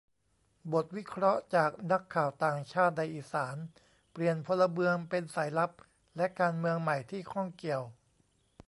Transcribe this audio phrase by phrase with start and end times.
[0.73, 3.55] บทวิเคราะห์จากนักข่าวต่างชาติในอีสาน:
[4.11, 5.71] เปลี่ยนพลเมืองเป็นสายลับ
[6.17, 7.81] และการเมืองใหม่ที่ข้องเกี่ยว